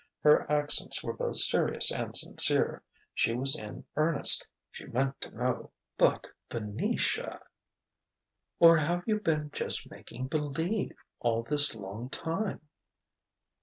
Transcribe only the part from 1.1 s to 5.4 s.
both serious and sincere. She was in earnest; she meant to